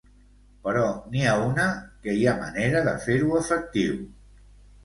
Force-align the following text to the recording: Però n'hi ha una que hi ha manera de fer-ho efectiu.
Però 0.67 0.85
n'hi 1.11 1.27
ha 1.27 1.35
una 1.49 1.65
que 2.07 2.17
hi 2.21 2.25
ha 2.31 2.35
manera 2.39 2.81
de 2.89 2.97
fer-ho 3.07 3.39
efectiu. 3.45 4.05